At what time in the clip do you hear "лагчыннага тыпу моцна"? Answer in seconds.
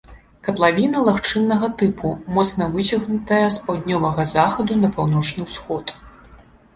1.09-2.67